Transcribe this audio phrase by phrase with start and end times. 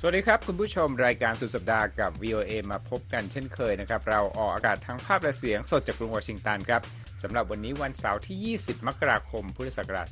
[0.00, 6.82] สวัสดีครับ คุณผู้ชมรายการสุดสัปดาห์กับ VOA มาพบกันเช่นเคยนะครับ เราออกอากาศทั้งภาพและเสียงสดจากกรุงวอชิงตันครับ
[7.22, 10.08] สำหรับวันนี้วันเสาร์ที่ 20 มกราคม พุทธศักราช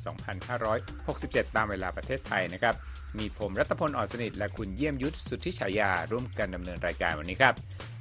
[0.77, 2.75] 2567 ตามเวลาประเทศไทยนะครับ
[3.17, 7.53] มีผมรัตพลอ่อนสนิท และคุณเยี่ยมยุทธสุทธิฉายา ร่วมกันดำเนินรายการวันนี้ครับ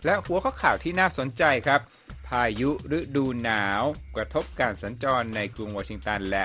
[0.04, 1.80] และหัวข้อข่าวที่น่าสนใจครับ
[2.28, 3.82] พายุฤดูหนาว
[4.16, 6.42] กระทบการสัญจรในกรุงวอชิงตัน และ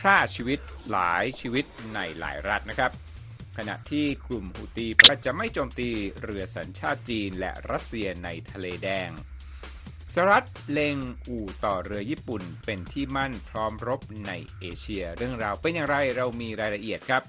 [0.00, 0.58] ฆ่าชีวิต
[0.90, 2.92] หลายชีวิตในหลายรัฐนะครับ
[3.56, 5.90] ขณะที่กลุ่มฮูตีก็จะไม่โจมตี
[6.22, 9.10] เรือสัญชาติจีนและรัสเซียในทะเลแดง
[10.14, 10.96] สหรัฐเล็ง
[11.28, 17.22] อู่ต่อเรือญี่ปุ่นเป็นที่มั่นพร้อมรบในเอเชีย เรื่องราวเป็นอย่างไรเรามีรายละเอียดครับ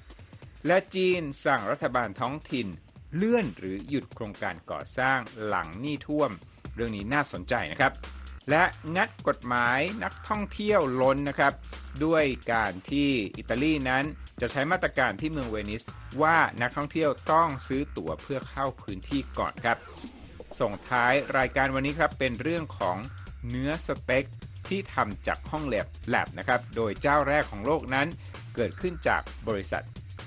[0.68, 2.68] และจีนสั่งรัฐบาลท้องถิ่น
[3.16, 6.32] เลื่อนหรือหยุดโครงการก่อสร้างหลังหนี้ท่วม
[6.76, 7.94] เรื่องนี้น่าสนใจนะครับ
[8.50, 8.64] และ
[8.96, 11.54] งัดกฎหมายนักท่องเที่ยวล้นนะครับ
[12.06, 14.04] ด้วยการที่อิตาลีนั้น
[14.42, 15.84] จะใช้มาตรการที่เมืองเวนิส
[16.22, 19.78] ว่านักท่องเที่ยวต้องซื้อตั๋วเพื่อเข้าพื้นที่ก่อนครับ
[20.60, 22.98] ส่งท้ายรายการวันนี้ครับเป็นเรื่องของ
[23.50, 24.26] เนื้อสเต็ก
[24.68, 28.08] ที่ทำจากห้องแลบแลบนะครับ โดยเจ้าแรกของโลกนั้น
[28.56, 29.84] เกิดขึ้นจากบริษัท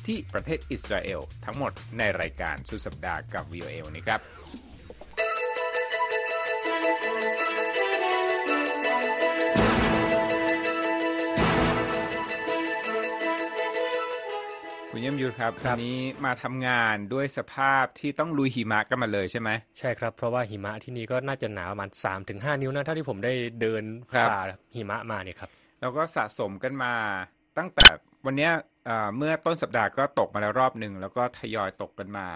[0.06, 4.20] ที่ประเทศอิสราเอลทั้งหมดในรายการสุดสัปดาห์กับ VOA นี้ครับ
[14.96, 24.40] คุณเยี่ยมยุทธครับครับวันนี้มาทำงานด้วยสภาพที่ต้องลุยหิมะกันมาเลยใช่ไหมใช่ครับ เพราะว่าหิมะที่นี่ก็น่าจะหนาประมาณ3-5ถึงนิ้วนะเท่าที่ผมได้เดินครับฝ่า
[24.76, 26.92] หิมะมาเนี่ยครับเราก็สะสมกันมา
[27.58, 27.86] ตั้งแต่
[28.26, 28.52] วันเนี้ย
[28.86, 32.26] เอ่อเมื่อต้นสัปดาห์ก็ตกมาแล้วรอบหนึ่งแล้วก็ทยอยตกกันมา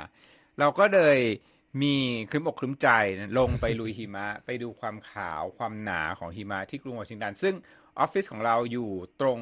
[0.58, 1.18] เราก็เลย
[1.82, 1.94] มี
[2.30, 2.88] ครึ้มอกครึ้มใจ
[3.18, 7.54] นะลงไปลุยหิมะ ไปดูความขาวความหนาของหิมะที่กรุงวอชิงตัน ซึ่ง
[8.00, 8.90] ออฟฟิศของเราอยู่
[9.20, 9.40] ตรง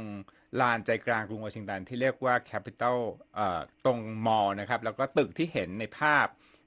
[0.61, 2.99] ลานใจกลางกรุงวอชิงตันที่เรียกว่า Capital
[3.35, 6.27] เอ่อตรง Mall นะครับ แล้วก็ตึกที่เห็นในภาพ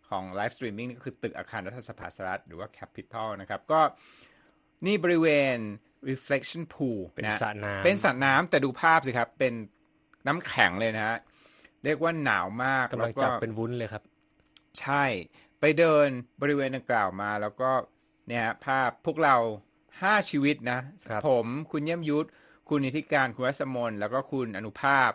[0.09, 3.81] ของ live streaming นี่ก็คือตึกอาคารรัฐสภาสหรัฐหรือว่า Capital นะครับ ก็
[4.85, 5.57] นี่บริเวณ
[6.09, 9.53] reflection pool เป็นนะสระน้ำเป็นสระน้ำแต่ดูภาพสิครับ เป็น
[10.27, 11.17] น้ำแข็งเลยนะฮะ
[11.83, 14.03] เรียกว่าหนาวมากกำลังแล้วก็จับเป็นวุ้นเลยครับ
[14.79, 15.03] ใช่
[15.59, 16.07] ไปเดิน
[16.41, 17.69] บริเวณดังกล่าวมา แล้วก็
[18.27, 19.37] เนี่ยฮะภาพพวกเรา
[20.01, 20.79] ห้าชีวิตนะ
[21.09, 22.27] ครับผม คุณเยี่ยมยุทธ
[22.69, 25.09] คุณนิติการ คุณรัศมน แล้วก็คุณอนุภาพ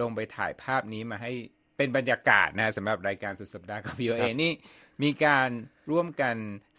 [0.00, 1.32] ลงไปถ่ายภาพนี้มาให้
[1.76, 4.52] เป็นบรรยากาศนะสำหรับรายการสุดสัปดาห์กับ VOA นี่
[5.02, 5.48] มีการ
[5.90, 6.36] ร่วมกัน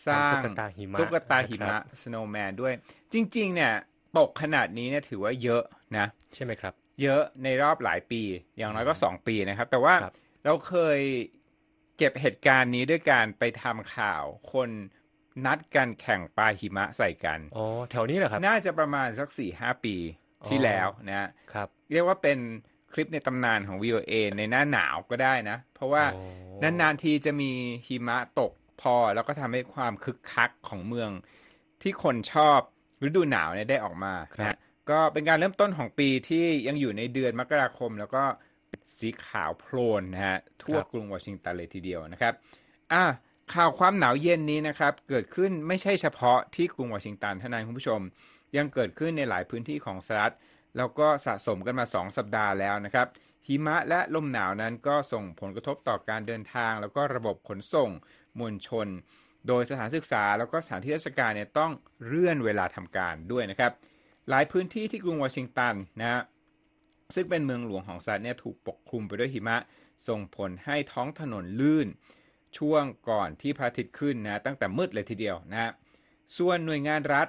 [0.07, 2.73] สร้างตุ๊กตาหิมะตุ๊กตาหิครัมะบ snowman ด้วย
[3.13, 3.73] จริง ๆ เนี่ย
[4.17, 5.63] ตกขนาดนี้เนี่ยถือว่าเยอะ
[5.97, 8.21] นะ ใช่ไหมครับ เยอะในรอบหลายปี
[8.57, 10.99] อย่างน้อยก็2ปีนะครับ แต่ว่าครับเราเคย
[11.97, 14.23] เก็บเหตุการณ์นี้ด้วยการไปทำข่าว
[14.53, 14.69] คน
[15.45, 19.95] นัดกันแข่งปลาหิมะใส่กันอ๋อแถวนี้เหรอครับ น่าจะประมาณสัก4ี่หปี
[20.47, 22.39] ที่อ๋อแล้วนะครับ เรียกว่าเป็น
[22.93, 27.51] คลิปในตำนานของ VOA ในหน้าหนาวก็ได้นะ เพราะว่าโอ้นานๆทีจะมี
[27.87, 28.51] หิมะตก
[28.81, 31.09] พอ แล้วก็ทำให้ความคึกคักของเมือง
[31.81, 32.59] ที่คนชอบ
[33.03, 34.57] ฤดูหนาวเนี่ยได้ออกมาครับนะ
[34.89, 38.23] ก็เป็นการเริ่มต้นของปีที่ยังอยู่ในเดือนมกราคม แล้วก็
[38.97, 42.33] สีขาวโพลนนะฮะทั่วกรุงวอชิงตันเลยทีเดียวนะครับ
[42.93, 43.03] อะ
[43.53, 47.99] ข่าวความหนาวเย็นนี้นะครับ เกิดขึ้นไม่ใช่เฉพาะที่กรุงวอชิงตันเท่านั้นคุณผู้ชม
[48.57, 50.35] ยังเกิดขึ้นในหลายพื้นที่ของสหรัฐ
[50.77, 53.07] แล้วก็สะสมกันมา 2 สัปดาห์แล้วนะครับ
[53.47, 57.89] หิมะและลมหนาวนั้นก็ส่งผลกระทบต่อการเดินทาง แล้วก็ระบบขนส่ง
[58.39, 58.87] มวลชน
[59.47, 61.71] โดยสถานศึกษาแล้วก็สถานที่ราชการเนี่ยต้อง
[62.05, 63.71] เลื่อนเวลาทำการด้วยนะครับ
[64.29, 66.21] หลายพื้นที่ที่กรุงวอชิงตันนะ
[67.15, 69.57] ซึ่งเป็นเมืองหลวงของสหรัฐเนี่ยถูกปกคลุมไปด้วยหิมะ
[70.07, 71.87] ส่งผลให้ท้องถนนลื่น
[72.57, 75.71] ช่วงก่อนที่พระอาทิตย์ขึ้นนะตั้งแต่มืดเลยทีเดียวนะฮะ
[76.37, 77.27] ส่วนหน่วยงานรัฐ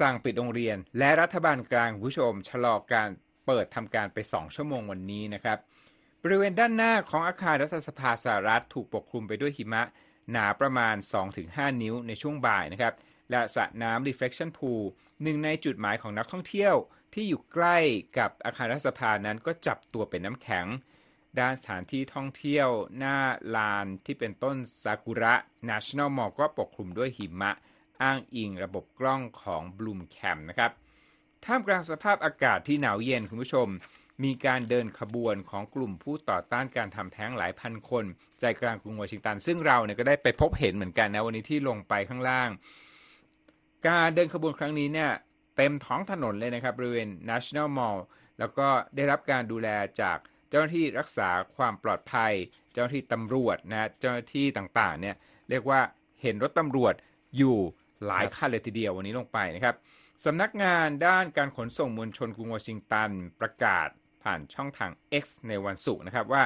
[0.00, 3.08] สั่งปิดโรงเรียน และรัฐบาลกลางคุณผู้ชม ชะลอการ
[3.46, 5.58] เปิดทำการไป 2 ชั่วโมงวันนี้นะครับ
[6.22, 9.82] บริเวณด้านหน้าของอาคารรัฐสภาสหรัฐถูกปกคลุมไปด้วยหิมะ
[10.30, 10.96] หนาประมาณ
[11.38, 12.94] 2-5 นิ้วในช่วงบ่ายนะครับ
[13.30, 14.82] และสระน้ำ reflection pool
[15.22, 16.74] หนึ่งในจุดหมายของนักท่องเที่ยว
[17.14, 17.78] ที่อยู่ใกล้
[18.18, 20.66] กับอาคารรัฐสภานั้นก็จับตัวเป็นน้ำแข็ง
[21.40, 22.68] ด้านสถานที่ท่องเที่ยว
[22.98, 23.18] หน้า
[23.56, 25.34] ลานที่เป็นต้นซากุระ
[25.70, 27.52] National Mall ก็ปกคลุมด้วยหิมะ
[28.02, 30.70] อ้างอิงระบบกล้องของ Bloom Cam นะครับ
[31.44, 33.68] ท่ามกลางสภาพอากาศที่หนาวเย็นคุณผู้ชม
[34.24, 38.04] มีการเดินขบวนของกลุ่มผู้ต่อต้านการทำแท้งหลายพันคน
[38.40, 42.50] ใจกลางกรุงวอชิงตัน ซึ่งเราเนี่ยก็ได้ไปพบเห็นเหมือนกันนะวันนี้ที่ลงไปข้างล่าง
[43.88, 45.10] การเดินขบวนครั้งนี้เนี่ย
[45.56, 47.98] เต็มท้องถนนเลยนะครับบริเวณ National Mall
[48.38, 49.68] แล้วก็ได้รับการดูแล
[50.00, 52.32] จาก เจ้าหน้าที่รักษาความปลอดภัย
[52.72, 55.16] เจ้าหน้าที่ตำรวจนะเจ้าหน้าที่ต่างๆเนี่ย
[55.50, 55.80] เรียกว่า
[56.22, 56.94] เห็นรถตำรวจ
[57.36, 57.56] อยู่
[58.06, 59.74] หลายคันเลยทีเดียววันนี้ลงไปนะครับ
[60.24, 63.10] สำนักงานด้านการขนส่งมวลชนกรุงวอชิงตัน
[63.40, 63.88] ประกาศ
[64.22, 64.90] ผ่านช่องทาง
[65.22, 66.42] X ในวันศุกร์นะครับว่า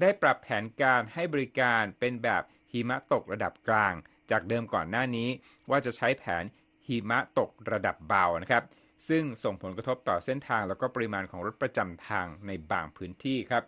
[0.00, 3.94] ได้ปรับแผนการให้บริการเป็นแบบหิมะตกระดับกลาง
[4.30, 5.28] จากเดิมก่อนหน้านี้
[5.70, 6.44] ว่าจะใช้แผน
[6.86, 8.62] หิมะตกระดับเบานะครับ
[9.08, 13.62] ซึ่งส่งผลกระทบต่อเส้นทางแล้วก็ปริมาณของรถประจำทางในบางพื้นที่ครับ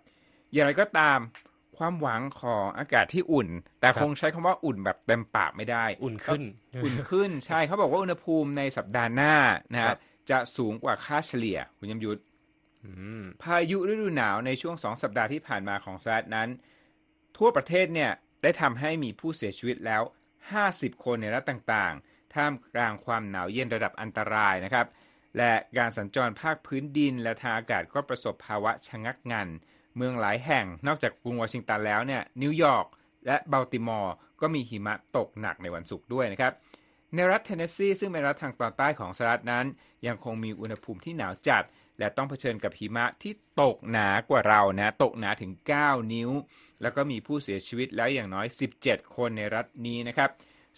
[0.52, 1.18] อย่างไรก็ตาม
[1.76, 3.48] ความหวังของอากาศที่อุ่น
[3.80, 6.42] แต่คงใช้คำว่าอุ่นแบบเต็มปากไม่ได้ อุ่นขึ้น
[6.84, 9.34] อุ่นขึ้นใช่เขาบอกว่าอุณหภูมิในสัปดาห์หน้า
[9.72, 9.98] นะครัฮะ
[10.30, 12.20] จะสูงกว่าค่าเฉลี่ยคุณยมยุทธ
[12.84, 12.90] อื
[13.20, 16.48] มพายุฤดูหนาวในช่วงสองสัปดาห์ที่ผ่านมาของสหรัฐนั้น
[17.36, 18.10] ทั่วประเทศเนี่ย
[18.42, 20.02] ได้ทำให้มีผู้เสียชีวิตแล้ว
[20.52, 24.86] 50 คนในรัฐต่างๆ ท่ามกลางความหนาวเย็นระดับอันตรายนะครับ
[25.38, 29.48] และการสัญจรภาคพื้นดินและทางอากาศก็ประสบภาวะชะงักงัน
[29.96, 32.86] เมืองหลายแห่งนอกจากกรุงวอชิงตันแล้วเนี่ยนิวยอร์ก
[33.26, 36.52] และบัลติมอร์ก็มีหิมะตกหนักในวันศุกร์ด้วยนะครับ
[37.14, 39.66] ในรัฐเทนเนสซีซึ่งเป็นรัฐทางตอนใต้ของสหรัฐนั้น
[40.06, 41.64] ยังคงมีอุณหภูมิที่หนาวจัด
[41.98, 43.32] และต้องเผชิญกับหิมะที่
[43.62, 45.52] ตกหนากว่าเรานะ ตกหนาถึง
[45.82, 46.30] 9 นิ้ว
[46.82, 48.46] แล้วก็มีผู้เสียชีวิตแล้วอย่างน้อย
[48.80, 50.30] 17 คนในรัฐนี้นะครับ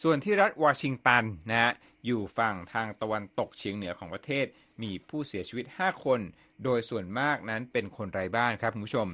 [0.02, 1.72] ส่วนที่รัฐวอชิงตันนะฮะ
[2.06, 4.46] อยู่ฝั่งทางตะวันตกเฉียงเหนือของประเทศ
[4.82, 6.20] มีผู้เสียชีวิต 5 คน
[6.64, 9.08] โดยส่วนมากนั้นเป็นคนไร้บ้านครับคุณผู้ชม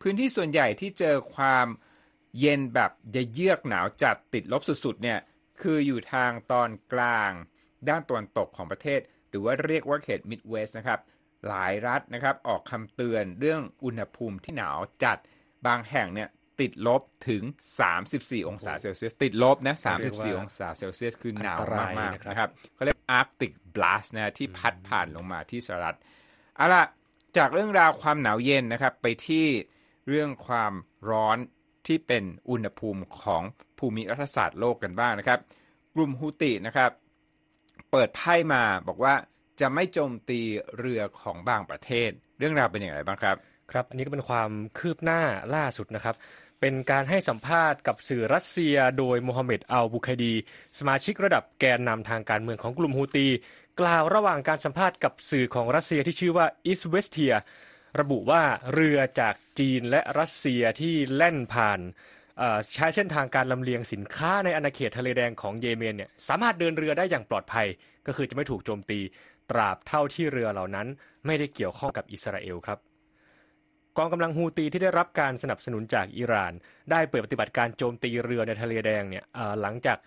[0.00, 1.66] พื้นที่ส่วนใหญ่ที่เจอความ
[2.40, 2.90] เย็นแบบ
[3.34, 5.18] เยือกหนาวจัดติดลบสุดๆเนี่ย
[5.60, 7.32] คืออยู่ทางตอนกลาง
[7.88, 11.00] ด้านตะวันตกของประเทศ หรือว่าเรียกว่าเขตมิดเวสต์นะครับ
[11.48, 15.18] หลายรัฐนะครับออกคำเตือนเรื่องอุณหภูมิที่หนาวจัด
[15.66, 16.28] บางแห่งเนี่ย
[16.60, 17.42] ติดลบถึง
[17.96, 25.96] 34 องศาเซลเซียส ติดลบนะเรียกว่า34 องศาเซลเซียส คือหนาวอันตรายมากนะครับๆนะครับเขาเรียก Arctic Blast นะที่พัดผ่านลงมาที่สหรัฐ
[26.56, 26.84] เอาล่ะ
[27.36, 29.46] จากเรื่องราวความหนาวเย็นนะครับ ไปที่
[30.08, 30.72] เรื่องความ
[31.10, 31.38] ร้อน
[31.86, 33.42] ที่เป็นอุณหภูมิของ
[33.78, 35.40] ภูมิรัฐศาสตร์โลกกันบ้างนะครับ
[35.94, 36.90] กลุ่มฮูตีนะครับ
[37.90, 39.14] เปิดไพ่มาบอกว่า
[39.60, 40.40] จะไม่โจมตี
[40.78, 43.36] เรือของบางประเทศ เรื่องราวเป็นอย่างไรบ้างครับ
[43.70, 45.20] ครับ อันนี้ก็เป็นความคืบหน้า
[45.54, 46.14] ล่าสุดนะครับ
[46.60, 50.34] เป็นการให้สัมภาษณ์กับสื่อรัสเซีย โดยโมฮัมเหม็ดอัลบุคไฮติ
[50.78, 53.28] สมาชิกระดับแกนนำทางการเมืองของกลุ่มฮูตี
[53.80, 57.34] กล่าวระหว่างการสัมภาษณ์กับสื่อของรัสเซียที่ชื่อว่าอิสเวสเทีย
[58.00, 58.42] ระบุว่า
[58.74, 61.80] เรือจากจีนและรัสเซียที่แล่นผ่าน
[62.74, 67.66] ใช้เส้นทางการลำเลียงสินค้าในอาณาเขตทะเลแดงของเยเมนเนี่ยสามารถเดินเรือได้อย่างปลอดภัย
[68.06, 69.00] ก็คือจะไม่ถูกโจมตี
[69.50, 70.86] ตราบเท่าที่เรือเหล่านั้น
[71.26, 72.78] ไม่ได้เกี่ยวข้องกับอิสราเอลครับ
[73.98, 76.52] กองกำลังฮูตีที่ได้รับการสนับสนุนจากอิหร่าน
[76.90, 79.98] ได้เปิดปฏิบัติการโจมตีเรือในทะเลแดงเนี่ยเอ่อหลังจาก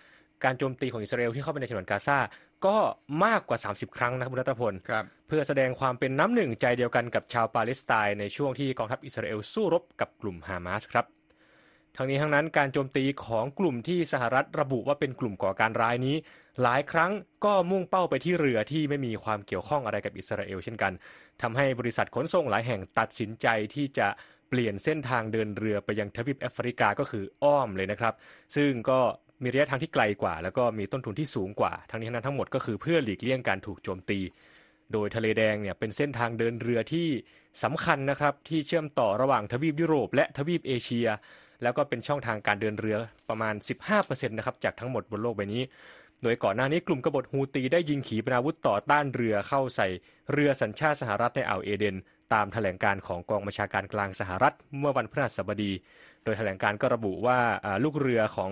[0.44, 2.18] การโจมตีของอิสราเอลที่เข้าไปในฉนวนกาซา
[2.66, 2.76] ก็
[3.24, 11.17] มากกว่า 30 ครั้งนะครับคุณรัตพลครับเพื่อแสดงความเป็นน้ำหนึ่งใจเดียวกันกับชาวปาเลสไตน์ในช่วงที่กองทัพอิสราเอลสู้รบกับกลุ่มฮามาสครับ
[12.00, 16.16] ทั้งนี้ทั้งนั้นการโจมตีของกลุ่มที่สหรัฐระบุว่าเป็นกลุ่มก่อการร้ายนี้
[16.62, 17.12] หลายครั้ง
[17.44, 20.92] ก็มุ่งเป้าไปที่เรือที่ไม่มีความเกี่ยวข้องอะไรกับอิสราเอลเช่นกัน
[21.42, 24.08] ทำให้บริษัทขนส่งหลายแห่งตัดสินใจที่จะ
[24.48, 28.14] เปลี่ยนเส้นทางเดินเรือไปยังทวีปแอฟริกาก็คืออ้อมเลยนะครับ
[28.56, 29.00] ซึ่งก็
[29.42, 34.20] มีระยะทางที่ไกลกว่า แล้วก็มีต้นทุนที่สูงกว่า ทั้งนี้ทั้งนั้นทั้งหมดก็คือเพื่อหลีกเลี่ยงการถูกโจมตี
[34.92, 37.08] โดยทะเลแดงเนี่ยเป็นเส้นทางเดินเรือที่
[37.62, 41.08] สำคัญนะครับที่เชื่อมต่อระหว่างทวีปยุโรปและทวีปเอเชีย
[41.62, 42.96] แล้วก็เป็นช่องทางการเดินเรือ
[43.28, 43.54] ประมาณ
[43.90, 45.62] 15%นะครับจากทั้งหมดบนโลกใบนี้
[46.22, 49.88] โดยก่อนหน้านี้กลุ่มกบฏฮูตีได้ยิงขีปนาวุธต่อต้านเรือเข้าใส่
[50.32, 51.96] เรือสัญชาติสหรัฐในอ่าวเอเดน
[52.34, 55.72] ตามแถลงการของกองบัญชาการกลางสหรัฐเมื่อวันพฤหัสบดี
[56.24, 57.38] โดยแถลงการก็ระบุว่า
[57.84, 58.50] ลูกเรือของ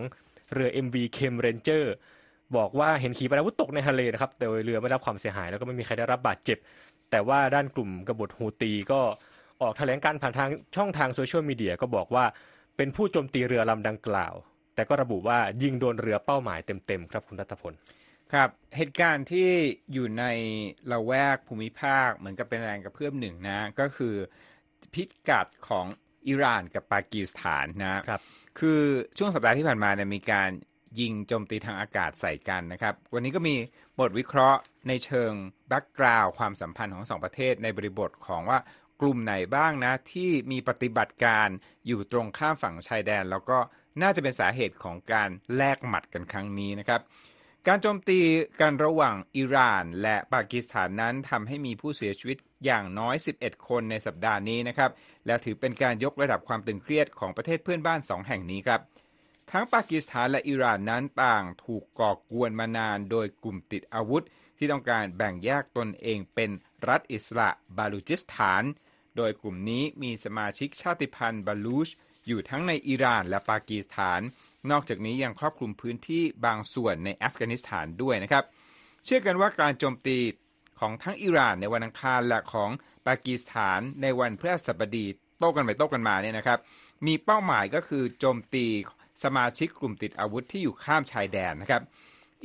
[0.54, 1.84] เรือ MV Kem Ranger
[2.56, 6.58] บอกว่าเห็นขีปนาวุธตกในทะเลนะครับแต่เรือไม่รับความเสียหายแล้วก็ไม่มีใครได้รับบาดเจ็บ
[7.10, 9.00] แต่ว่าด้านกลุ่มกบฏฮูตีก็
[9.62, 12.24] ออกแถลงการผ่านทางช่องทางโซเชียลมีเดียก็บอกว่า
[12.76, 14.34] เป็นผู้โจมตีเรือลำดังกล่าว
[14.74, 17.74] แต่ก็ระบุว่ายิงโดนเรือเป้าหมายเต็มๆครับคุณรัตพล
[18.32, 19.50] ครับเหตุการณ์ที่
[19.92, 20.24] อยู่ใน
[20.90, 24.14] ละแวกภูมิภาคเหมือนกับเป็นแรงกระเพื่อมหนึ่งนะ ก็คือ
[24.94, 25.86] พิกัดของ
[26.26, 28.20] อิหร่านกับปากีสถานนะครับ
[28.58, 28.80] คือ
[29.18, 30.50] ช่วงสัปดาห์ที่ผ่านมาเนี่ยมีการ
[31.00, 33.56] ยิงโจมตีทางอากาศใส่กันนะครับ วันนี้ก็มี
[34.00, 35.32] บทวิเคราะห์ในเชิง
[35.68, 38.58] แบ็กกราวด์ความสัมพันธ์ของสองประเทศในบริบทของว่า
[39.00, 41.48] กลุ่มไหนบ้างนะ ที่มีปฏิบัติการ
[41.86, 43.58] อยู่ตรงข้ามฝั่งชายแดน แล้วก็
[44.02, 47.00] น่าจะเป็นสาเหตุของการแลกหมัดกันครั้งนี้นะครับ
[47.66, 48.20] การโจมตี
[48.60, 54.90] กันระหว่างอิหร่าน และปากีสถานนั้นทำให้มีผู้เสียชีวิตอย่างน้อย 11 คนในสัปดาห์นี้นะครับ
[55.26, 58.80] และถือเป็นการยกระดับความตึงเครียดของประเทศเพื่อนบ้านสองแห่งนี้ครับ
[59.52, 64.24] ทั้งปากีสถานและอิหร่านนั้นต่างถูกก่อกวนมานานโดยกลุ่มติดอาวุธ
[64.58, 66.50] ที่ต้องการแบ่งแยกตนเองเป็น
[66.88, 67.48] รัฐอิสระ
[67.78, 68.62] บาลูจิสถาน
[69.16, 71.88] โดยกลุ่มนี้มีสมาชิกชาติพันธุ์บาลูช
[72.26, 74.20] อยู่ทั้งในอิหร่านและปากีสถาน
[74.70, 78.44] นอกจากนี้ยังครอบคลุมพื้นที่บางส่วนในอัฟกานิสถานด้วยนะครับ
[79.04, 80.18] เชื่อกันว่าการโจมตี
[80.80, 82.70] ของทั้งอิหร่านในวันอังคารและของ
[83.06, 85.06] ปากีสถานในวันพฤหัสบดี
[85.38, 86.58] โต้กันไปโต้กันมาเนี่ยนะครับ
[87.06, 88.66] มีเป้าหมายก็คือโจมตี
[89.24, 91.82] สมาชิกกลุ่มติดอาวุธที่อยู่ข้ามชายแดนนะครับ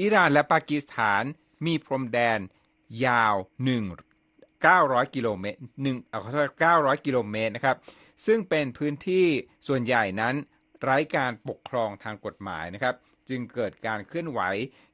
[0.01, 1.23] อิหร่านและปากีสถาน
[1.65, 2.39] มีพรมแดน
[3.05, 3.35] ยาว
[3.75, 4.10] 1
[4.69, 7.77] 900 กิโลเมตร1เอาขอโทษ900 กิโลเมตรนะครับ
[8.25, 9.25] ซึ่งเป็นพื้นที่
[9.67, 10.35] ส่วนใหญ่นั้น
[10.81, 12.95] ไร้การปกครองทางกฎหมายนะครับ
[13.29, 14.41] จึงเกิดการเคลื่อนไหว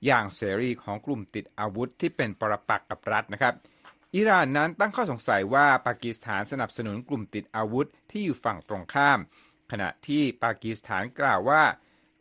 [0.06, 3.54] อย่างเสรีของกลุ่มติดอาวุธที่เป็นปรปักษ์กับรัฐนะครับ
[4.16, 9.20] อิหร่านนั้นตั้งข้อสงสัยว่าปากีสถานสนับสนุนกลุ่มติดอาวุธที่อยู่ฝั่งตรงข้าม
[9.72, 11.64] ขณะที่ปากีสถานกล่าวว่า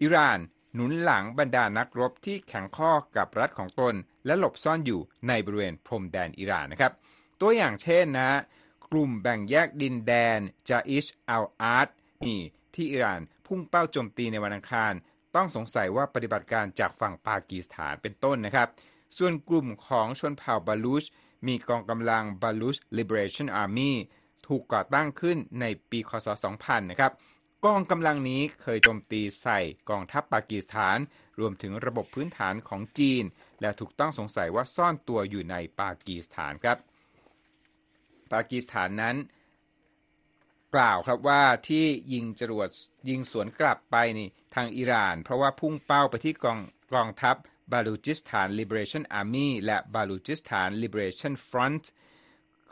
[0.00, 0.38] อิหร่าน
[0.74, 3.94] หนุนหลังบรรดานักรบที่แข็งข้อกับรัฐของตน
[4.26, 6.92] และหลบซ่อนอยู่ในบริเวณพรมแดนอิหร่านนะครับ
[7.40, 8.30] ตัวอย่างเช่นนะ
[8.92, 10.38] กลุ่มแบ่งแยกดินแดน
[10.68, 11.88] จาอิชอัลอาร์ต
[12.26, 12.40] นี่
[12.74, 14.92] ที่อิหร่านพุ่งเป้าโจมตีในวันอังคาร
[15.34, 18.68] ต้องสงสัยว่าปฏิบัติการจากฝั่งปากีสถานเป็นต้นนะครับ
[19.18, 21.04] ส่วนกลุ่มของชนเผ่าบาลูช
[21.46, 23.92] มีกองกำลัง Baluch Liberation Army
[24.46, 26.28] ถูกก่อตั้งขึ้นในปีคศ
[26.58, 27.12] 2000 นะครับ
[27.64, 30.98] กองกำลังนี้เคยโจมตีใส่กองทัพปากีสถาน
[31.40, 33.24] รวมถึงระบบพื้นฐานของจีน
[33.60, 36.78] และถูกต้องสงสัยว่าซ่อนตัวอยู่ในปากีสถานครับ
[38.32, 39.16] ปากีสถานนั้น
[40.74, 42.68] กล่าวครับว่าที่ยิงจรวด
[43.08, 46.58] ยิงสวนกลับไปนี่ทางอิหร่าน เพราะว่าพุ่งเป้าไปที่กอง
[46.94, 47.36] กองทัพ
[47.72, 51.84] บาลูจิสถาน Liberation Army และบาลูจิสถาน Liberation Front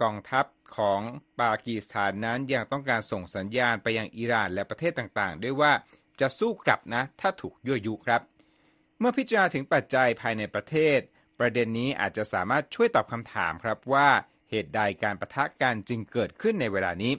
[0.02, 0.46] กองทัพ
[0.76, 1.00] ของ
[1.40, 5.72] ปากีสถานนั้นยังต้องการส่งสัญญาณไปยังอิหร่านและประเทศต่างๆ ด้วยว่า
[6.20, 8.22] จะสู้กลับนะ ถ้าถูกยั่วยุครับ
[8.98, 10.98] เมื่อพิจารณาถึงปัจจัยภายในประเทศ
[11.38, 14.08] ประเด็นนี้อาจจะสามารถช่วยตอบคำถามครับว่า
[14.54, 17.12] เหตุใดการประทะกันจึงเกิดขึ้นในเวลานี้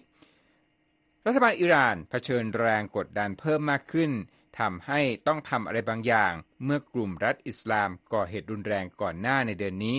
[1.26, 4.12] รัฐบาลอิหร่านเผชิญแรงกดดันเพิ่มมากขึ้น
[4.60, 9.98] ทำให้ต้องทำอะไรบางอย่าง เมื่อกลุ่มรัฐอิสลามก่อเหตุรุนแรงก่อนหน้าในเดือนนี้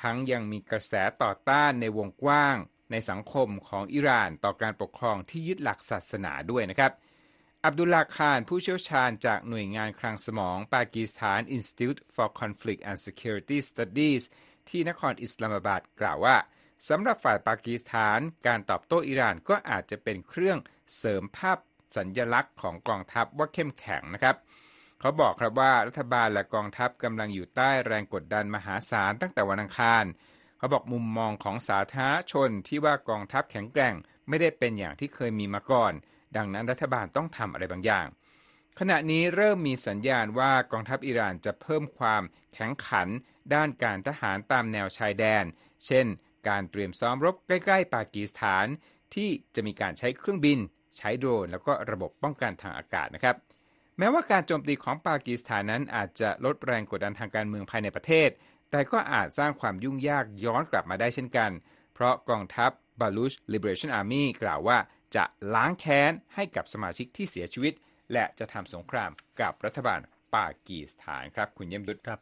[0.00, 2.56] ทั้งยังมีกระแสต่อต้านในวงกว้าง
[2.90, 6.92] ในสังคมของอิหร่านต่อการปกครองที่ยึดหลักศาสนาด้วยนะครับ
[7.64, 14.22] อับดุลลาคารผู้เชี่ยวชาญจากหน่วยงานคลังสมองปากีสถาน Institute for Conflict and Security Studies
[14.70, 16.36] ที่นครอิสลามบัดกล่าวว่า
[16.88, 20.58] สำหรับฝ่ายปากีสถานการตอบโต้อิหร่านก็อาจจะเป็นเครื่อง
[20.98, 21.58] เสริมภาพ
[21.96, 24.36] สัญญลักษณ์ของกองทัพว่าเข้มแข็งนะครับ
[25.00, 30.04] เขาบอกครับว่ารัฐบาลและกองทัพกำลังอยู่ใต้แรงกดดันมหาศาลตั้งแต่วันอังคาร
[30.58, 33.94] เขาบอกมุมมองของสาธารณชนที่ว่ากองทัพแข็งแกร่ง
[34.28, 35.92] ไม่ได้เป็นอย่างที่เคยมีมาก่อน
[36.36, 38.06] ดังนั้นรัฐบาลต้องทำอะไรบางอย่าง
[38.80, 42.22] ขณะนี้เริ่มมีสัญญาณว่ากองทัพอิหร่านจะเพิ่มความ
[42.54, 43.08] แข็งขัน
[43.54, 45.44] ด้านการทหารตามแนวชายแดน
[45.86, 46.06] เช่น
[46.48, 48.66] การเตรียมซ้อมรบใกล้ ๆ ปากีสถาน
[49.14, 50.58] ที่จะมีการใช้เครื่องบิน
[50.98, 53.36] ใช้โดรนแล้วก็ระบบป้องกันทางอากาศนะครับ
[53.98, 58.28] แม้ว่าการโจมตีของปากีสถานนั้นอาจจะลดแรงกดดันทางการเมืองภายในประเทศ
[58.70, 61.50] แต่ก็อาจสร้างความยุ่งยากย้อนกลับมาได้เช่นกัน
[61.94, 64.78] เพราะกองทัพ Baluch Liberation Army กล่าวว่า
[65.16, 67.74] จะล้างแค้นให้กับสมาชิกที่เสียชีวิต
[68.12, 70.00] และจะทำสงครามกับรัฐบาล
[70.34, 72.18] ปากีสถานครับ คุณเยี่ยมดุษครับ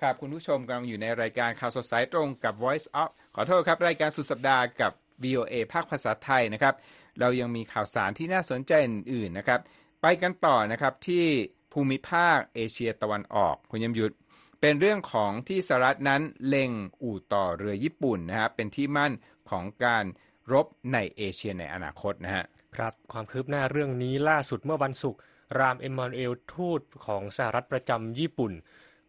[0.00, 4.92] ครับคุณผู้ชมกำลังอยู่ในรายการข่าวสดสายตรงกับ Voice of ขอโทษครับ รายการสุดสัปดาห์กับ
[5.24, 6.74] VOA ภาคภาษาไทยนะครับ
[7.20, 9.60] เรายังมีข่าวสารที่น่าสนใจอื่นๆนะครับ
[10.02, 11.26] ไปกันต่อนะครับที่
[11.72, 14.14] ภูมิภาคเอเชียตะวันออก คุณยมยุทธ
[14.60, 16.70] เป็นเรื่องของที่สหรัฐนั้นเล็ง
[17.02, 19.12] อู่ต่อเรือญี่ปุ่นนะครับเป็นที่มั่น
[19.50, 20.04] ของการ
[20.52, 22.44] รบในเอเชียในอนาคตนะฮะ
[22.76, 25.20] ครับความคืบหน้าเรื่องนี้ล่าสุดเมื่อวันศุกร์
[25.58, 28.52] ราห์มเอมมานูเอลทูตของสหรัฐประจำญี่ปุ่น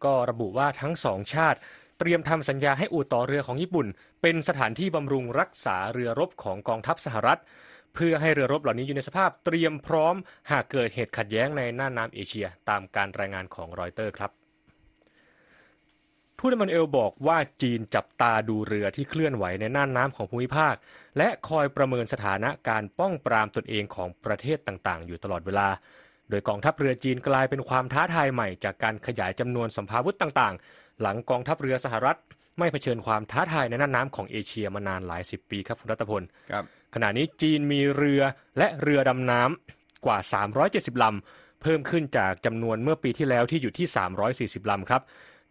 [0.04, 1.58] ก็ระบุว่าทั้งสองชาติ
[1.98, 3.86] เตรียมทำสัญญาให้อู่ต่อเรือของญี่ปุ่น
[4.22, 7.40] เป็นสถานที่บำรุงรักษาเรือรบของกองทัพสหรัฐ
[7.94, 10.14] เพื่อให้เรือรบเหล่านี้อยู่ในสภาพเตรียมพร้อม
[10.50, 14.39] หากเกิดเหตุขัดแย้งในน่านน้ำเอเชีย ตามการรายงานของรอยเตอร์ครับ
[16.42, 20.74] ทูตเอมมานูเอลบอกว่าจีนจับตาดูเรือที่เคลื่อนไหวในน่านน้ำของภูมิภาค
[21.18, 25.68] และคอยประเมินสถานะการป้องปรามตนเองของประเทศต่างๆ อยู่ตลอดเวลา
[26.30, 32.18] โดยกองทัพเรือจีนกลายเป็นความท้าทายใหม่จากการขยายจำนวนสัมภาวุธต่างๆ หลังกองทัพเรือสหรัฐ
[32.58, 38.22] ไม่เผชิญความท้าทายในน่านน้ำของเอเชียมานานหลายสิบปีครับคุณรัตพลครับขณะนี้จีนมีเรือ
[38.58, 40.18] และเรือดำน้ำกว่า
[40.60, 43.86] 370ลำเพิ่มขึ้นจากจำนวนเมื่อปีที่แล้วที่อยู่ที่
[44.64, 45.02] 340ลำครับ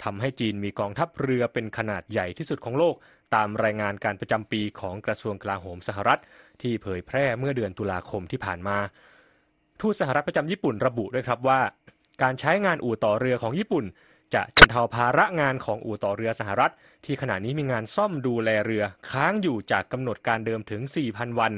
[0.03, 2.95] ทำให้จีนมีกองทัพเรือเป็นขนาดใหญ่ที่สุดของโลก
[3.35, 6.19] ตามรายงานการประจำปีของกระทรวงกลาโหมสหรัฐ
[6.61, 8.77] ที่เผยแพร่เมื่อเดือนตุลาคมที่ผ่านมา
[9.81, 11.59] ทูตสหรัฐประจำญี่ปุ่นระบุด้วยครับว่า
[12.21, 13.85] การใช้งานอู่ต่อเรือของญี่ปุ่น
[14.33, 16.71] จะบรรเทาภาระงานของอู่ต่อเรือสหรัฐ
[17.05, 21.53] ที่ขณะนี้มีงานซ่อมดูแลเรือค้างอยู่จากกำหนดการเดิมถึง 4,000 วัน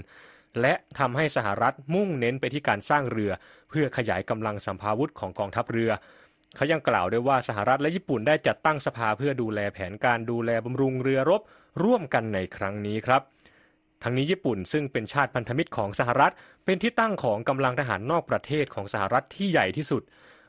[0.61, 3.31] และทำให้สหรัฐมุ่งเน้นไปที่การสร้างเรือ
[3.69, 5.91] เพื่อขยายกำลังสัมภาวุธของกองทัพเรือ
[6.55, 11.41] เขายังกล่าวด้วยว่าสหรัฐและญี่ปุ่นได้จัดตั้งสภาเพื่อดูแลแผนการดูแลบำรุงเรือรบ
[11.83, 13.21] ร่วมกันในครั้งนี้ครับ
[14.03, 16.33] ทั้งนี้ญี่ปุ่นซึ่งเป็นชาติพันธมิตรของสหรัฐ
[16.65, 20.03] เป็นที่ตั้งของกำลังทหารนอกประเทศของสหรัฐที่ใหญ่ที่สุด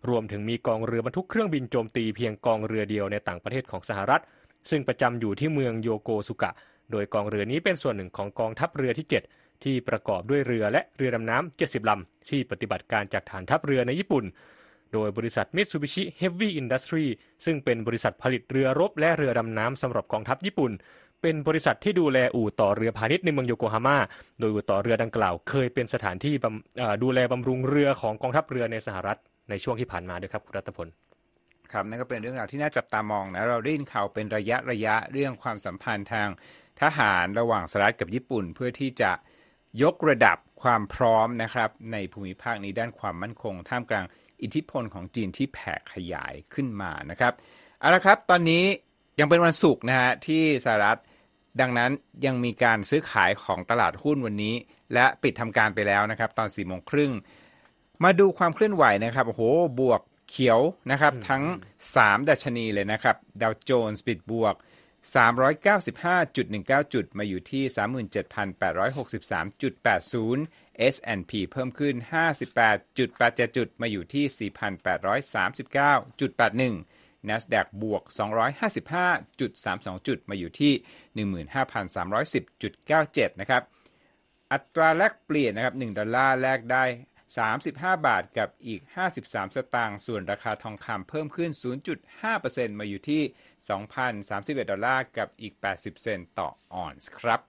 [0.09, 4.23] รวมถึงมีกองเรือบรรทุกเครื่องบินโจมตีเพียงกองเรือเดียวในต่างประเทศของสหรัฐ
[4.71, 6.51] ซึ่งประจำอยู่ที่เมืองโยโกสุกะ
[6.91, 14.25] โดยกองเรือนี้เป็นส่วนหนึ่งของกองทัพเรือที่ 7 ที่ประกอบด้วยเรือและเรือดำน้ำ70ลำที่ปฏิบัติการจากฐานทัพเรือในญี่ปุ่น
[14.93, 17.07] โดยบริษัท Mitsubishi Heavy Industry
[17.45, 20.73] ซึ่งเป็นบริษัทผลิตเรือรบและเรือดำน้ำสำหรับกองทัพญี่ปุ่น
[21.23, 23.99] เป็นบริษัทที่ดูแลอู่ต่อเรือพาณิชย์ในเมืองโยโกฮาม่า
[24.41, 26.35] โดยอู่ต่อเรือดังกล่าว เคยเป็นสถานที่
[27.03, 29.19] ดูแลบำรุงเรือของกองทัพเรือในสหรัฐ
[29.51, 30.89] ในช่วงที่ผ่านมาด้วยครับคุณรัตพล
[31.73, 36.29] ครับนั่นก็เป็นเรื่องราวที่น่าจับตามองนะเราได้ยินข่าวเป็นระยะระยะเรื่องความสัมพันธ์ทาง
[36.83, 39.13] ทหารระหว่างสหรัฐกับญี่ปุ่น เพื่อที่จะ
[39.83, 44.05] ยกระดับความพร้อมนะครับในภูมิภาคนี้ด้านความมั่นคง ท่ามกลาง
[44.43, 47.33] อิทธิพลของจีนที่แผ่ขยายขึ้นมานะครับ
[47.79, 48.65] เอาละครับ ตอนนี้
[49.21, 51.01] ยังเป็นวันศุกร์นะฮะที่สหรัฐ
[51.61, 51.91] ดังนั้น
[52.27, 54.55] ยังมีการซื้อขายของตลาดหุ้นวันนี้
[54.95, 57.13] และปิดทำการไปแล้วนะครับ ตอน4ี่โมงครึ่ง
[58.05, 59.43] มาดูความเคลื่อนไหวนะครับโอ้โห
[59.81, 61.43] บวกเขียวนะครับ ทั้ง
[61.87, 64.55] 3 ดัชนีเลยนะครับดาวโจนส์ปิดบวก
[65.03, 67.65] 395.19 จุดมาอยู่ที่
[68.11, 70.39] 37,863.80
[70.95, 71.95] S&P เพิ่มขึ้น
[72.57, 76.75] 58.87 จุดมาอยู่ที่ 4,839.81
[77.29, 78.03] NASDAQ บวก
[79.01, 80.73] 255.32 จุดมาอยู่ที่
[81.17, 83.63] 15,310.97 นะครับ
[84.53, 86.85] อัตราแลกเปลี่ยนนะครับ 1 ดอลลาร์แลกได้
[87.41, 88.81] 35 บาทกับอีก
[89.15, 91.51] 53 สตางค์ ส่วนราคาทองคำเพิ่มขึ้น
[92.15, 93.23] 0.5%มาอยู่ที่
[93.97, 97.41] 2,031 ดอลลาร์กับอีก 80 เซนต์ต่อออนซ์ครับ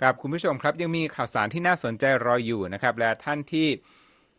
[0.00, 3.68] ครับคุณผู้ชมครับยังมีข่าวสารที่น่าสนใจรออยู่นะครับ และท่านที่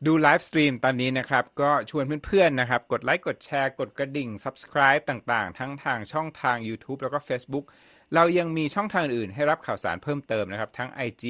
[0.06, 7.66] ดู live stream ตอนนี้นะครับ ก็ชวนเพื่อนๆนะครับ กดไลค์กดแชร์ กดกระดิ่ง subscribe ต่างๆ ทั้งทางช่องทาง YouTube แล้วก็ Facebook
[8.16, 11.24] เรายังมีช่องทางอื่นให้รับข่าวสารเพิ่มเติมนะครับ ทั้ง IG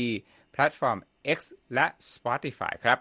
[0.51, 0.97] แพลตฟอร์ม
[1.37, 1.39] X
[1.73, 2.99] และ Spotify ครับ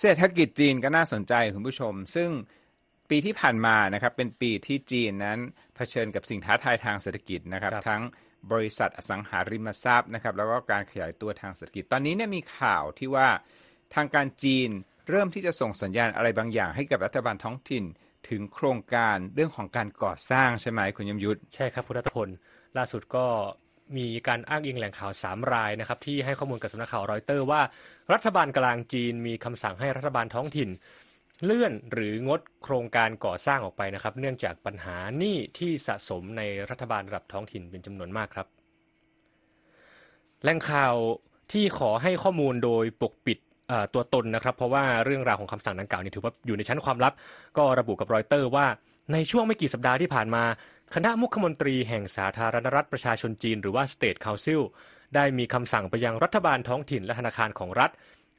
[0.00, 2.30] เศรษฐกิจจีนก็น่าสนใจคุณผู้ชม ซึ่ง
[3.10, 5.38] ปีที่ผ่านมานะครับเป็นปีที่จีนนั้น
[5.76, 8.02] เผชิญกับสิ่งท้าทายทางเศรษฐกิจนะครับรบทั้ง
[8.52, 13.28] บริษัทอสังหาริมทรัพย์นะครับแล้วก็การขยายตัวทางเศรษฐกิจ ตอนนี้เนี่ยมีข่าวที่ว่า
[13.94, 14.70] ทางการจีน
[15.10, 17.84] เริ่มที่จะส่งสัญญาณอะไรบางอย่างให้กับรัฐบาลท้องถิ่น
[18.28, 22.28] ถึงโครงการเรื่องของการก่อสร้างใช่ไหมคุณยมยุทธใช่ครับพุทธพล
[22.76, 23.26] ล่าสุดก็
[23.96, 27.60] มีการอ้างอิงแหล่งข่าว 3 รายนะครับที่ให้ข้อมูลกับสำนักข่าวรอยเตอร์ว่า
[28.12, 30.68] รัฐบาลกลางจีนมีคำสั่งให้รัฐบาลท้องถิ่น
[31.44, 38.46] เลื่อนหรืองดโครงการก่อสร้างออกไปนะครับ เนื่องจากปัญหาหนี้ที่สะสมในรัฐบาลระดับท้องถิ่นเป็นจำนวนมากครับ
[40.42, 40.94] แหล่งข่าว
[41.52, 43.38] ที่ขอให้ข้อมูลโดยปกปิด
[43.94, 47.12] ตัวตนนะครับ เพราะว่าเรื่องราวของคำสั่งดังกล่าวนี่ถือว่าอยู่ในชั้นความลับ
[47.56, 48.66] ก็ระบุกับรอยเตอร์ว่า
[49.12, 50.44] ในช่วงไม่กี่สัปดาห์ที่ผ่านมา
[50.94, 54.60] คณะมุขมนตรีแห่งสาธารณรัฐประชาชนจีน หรือว่า State Council
[55.14, 57.90] ได้มีคำสั่งไปยังรัฐบาลท้องถิ่นและธนาคารของรัฐ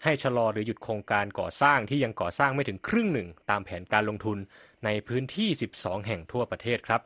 [0.04, 4.38] ให้ชะลอหรือหยุดโครงการก่อสร้างที่ยังก่อสร้างไม่ถึงครึ่งหนึ่ง ตามแผนการลงทุน
[4.86, 7.02] ในพื้นที่ 12 แห่งทั่วประเทศครับ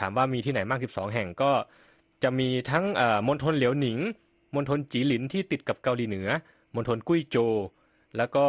[0.00, 1.52] ถามว่ามีที่ไหนมาก 12 แห่งก็
[2.22, 2.84] จะมีทั้ง
[3.28, 3.98] มณฑลเหลียวหนิง
[4.54, 6.28] มณฑลจีหลินที่ติดกับเกาหลีเหนือ
[6.74, 7.36] มณฑลกุ้ยโจ
[8.16, 8.44] แล้วก็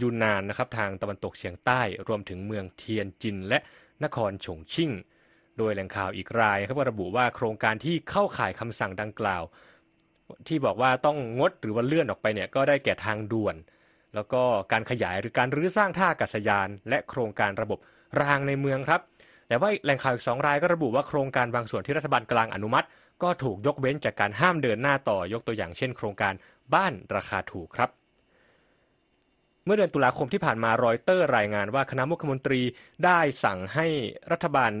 [0.00, 3.58] ยูนนานนะครับทางตะวันตกเฉียงใต้รวมถึงเมืองเทียนจินและ
[4.04, 4.90] นครฉงชิ่ง
[5.58, 9.42] โดยแหล่งข่าวอีกรายครับระบุว่าโครงการที่เข้าข่ายคำสั่งดังกล่าว
[10.48, 13.56] ที่บอกว่าต้องงดหรือว่าเลื่อนออกไปเนี่ยก็ได้แก่ทางด่วน
[14.14, 17.78] แล้วก็การขยายหรือการรื้อสร้างท่าอากาศยาน และโครงการระบบ
[18.20, 19.00] รางในเมืองครับ
[19.48, 22.86] แต่ว่าแหล่งข่าวอีกสองรายก็ระบุว่าโครงการบางส่วนที่รัฐบาลกลางอนุมัติ
[23.22, 26.34] ก็ถูกยกเว้นจากการห้ามเดินหน้าต่อยกตัวอย่างเช่น โครงการ
[26.74, 27.90] บ้านราคาถูกครับ
[29.64, 32.60] เมื่อเดือนตุลาคมที่ผ่านมารอยเตอร์รายงานว่าคณะมุขมนตรี
[33.04, 33.86] ได้สั่งให้
[34.32, 34.72] รัฐบาล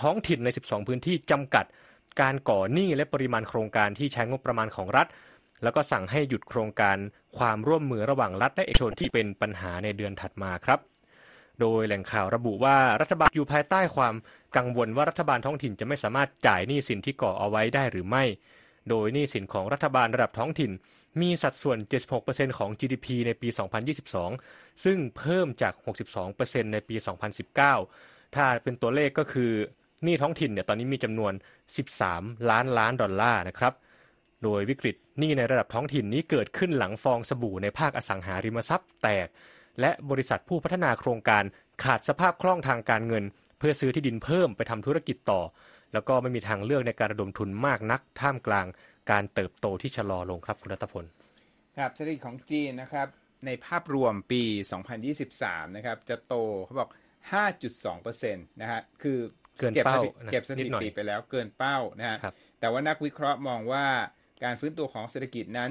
[0.00, 1.64] ท้องถิ่นใน 12 พื้นที่จำกัด
[2.20, 5.06] การก่อหนี้และปริมาณโครงการที่ใช้งบประมาณของรัฐ
[5.62, 6.96] แล้วก็สั่งให้หยุดโครงการ
[7.38, 10.78] ความร่วมมือระหว่างรัฐและเอกชนที่เป็นปัญหาในเดือนถัดมาครับ
[11.60, 14.14] โดยแหล่งข่าวระบุว่ารัฐบาลอยู่ภายใต้ความ
[14.56, 18.24] กังวลว่ารัฐบาลท้องถิ่นจะไม่สามารถจ่ายหนี้สินที่ก่อเอาไว้ได้หรือไม่
[18.88, 20.70] โดยหนี้สินของรัฐบาลระดับท้องถิ่น
[21.20, 21.78] มีสัดส่วน
[22.18, 23.48] 76%ของ GDP ในปี
[24.16, 25.74] 2022 ซึ่งเพิ่มจาก
[26.24, 26.96] 62%ในปี
[27.66, 29.52] 2019 ถ้าเป็นตัวเลขก็คือ
[30.04, 31.32] หนี้ท้องถิ่นเนี่ยตอนนี้มีจำนวน
[31.90, 33.74] 13 ล้านล้านดอลลาร์นะครับ
[34.44, 39.28] โดยวิกฤตหนี้ในระดับท้องถิ่นนี้เกิดขึ้นหลังฟองสบู่ในภาคอสังหาริมทรัพย์แตก
[39.80, 41.44] และบริษัทผู้พัฒนาโครงการ
[41.84, 43.24] ขาดสภาพคล่องทางการเงิน
[43.58, 45.40] เพื่อซื้อที่ดินเพิ่มไปทำธุรกิจต่อ
[45.92, 48.66] แล้วก็ไม่มีทางเลือกในการระดมทุนมากนัก ท่ามกลาง
[49.10, 51.04] การเติบโตที่ชะลอลงครับคุณรัตพล
[51.78, 53.08] ครับเศรษฐกิจของจีนนะครับ
[53.46, 54.42] ในภาพรวมปี
[55.10, 56.34] 2023 นะครับจะโต
[56.64, 56.90] เขาบอก
[57.72, 59.18] 5.2%นะฮะคือ
[59.58, 63.86] เกินเก็บเป้าสถินะเก็บสนิถิดหน่อยติไปแล้วเกินเป้านะฮะครับแต่ว่านักวิเคราะห์มองว่า
[64.44, 65.70] การฟื้นตัวของเศรษฐกิจนั้น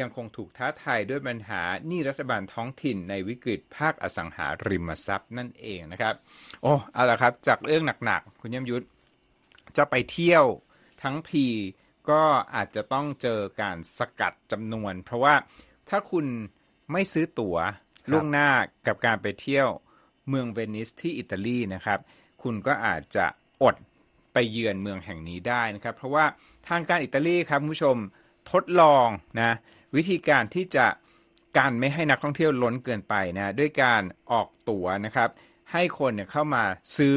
[0.00, 6.14] ยังคงถูกท้าทายด้วยปัญหาหนี้รัฐบาลท้องถิ่นในวิกฤตภาคอสังหาริมทรัพย์นั่นเองนะครับ
[6.62, 8.84] โอ้เอาละครับ จากเรื่องหนักๆ คุณยมยุทธ
[9.76, 10.44] จะไปเที่ยว
[11.02, 11.48] ทั้งที
[12.10, 12.22] ก็
[12.54, 15.34] อาจจะต้องเจอการสกัดจำนวน เพราะว่า
[15.88, 16.26] ถ้าคุณ
[16.92, 17.56] ไม่ซื้อตั๋ว
[18.10, 18.48] ล่วงหน้า
[18.86, 19.68] กับการไปเที่ยว
[20.28, 22.00] เมืองเวนิสที่อิตาลีนะครับ
[22.44, 23.26] คุณก็อาจจะ
[23.62, 23.74] อด
[24.32, 26.24] ไปเยือนเมืองแห่งนี้ได้นะครับ เพราะว่า
[26.68, 27.96] ทางการอิตาลีครับคุณผู้ชม
[28.52, 29.06] ทดลอง
[29.40, 29.54] นะ
[29.96, 30.86] วิธีการที่จะ
[31.58, 34.02] การไม่ให้นักท่องเที่ยวล้นเกินไปนะด้วยการ
[34.32, 35.28] ออกตั๋วนะครับ
[35.72, 36.64] ให้คนเนี่ยเข้ามา
[36.96, 37.16] ซื้อ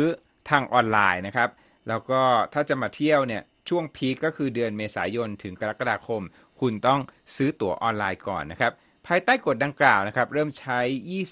[0.49, 1.49] ทางออนไลน์นะครับ
[1.87, 2.21] แล้วก็
[2.53, 6.21] ถ้าจะมาเที่ยวเนี่ยช่วงพีคก็คือเดือนเมษายนถึงกรกฎาคม
[6.59, 6.99] คุณต้อง
[7.35, 8.71] ซื้อตั๋วออนไลน์ก่อนนะครับ
[9.07, 10.79] ภายใต้กฎดังกล่าวนะครับ เริ่มใช้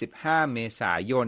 [0.01, 1.27] 25 เมษายน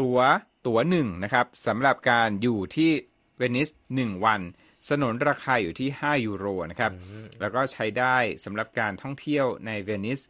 [0.00, 0.18] ตั๋ว
[0.66, 2.90] ตั๋วหนึ่งนะครับสำหรับการอยู่ที่
[3.38, 4.40] เวนิส 1 วัน
[4.88, 6.92] สนนราคาอยู่ที่ 5 ยูโรนะครับ
[7.40, 10.20] แล้วก็ใช้ได้สำหรับการท่องเที่ยวในเวนิส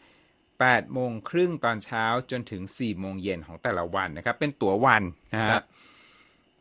[0.41, 5.65] 8โมงครึ่งตอนเช้าจนถึง 4 โมงเย็นของแต่ละวันนะครับ เป็นตั๋ววันนะฮะครับ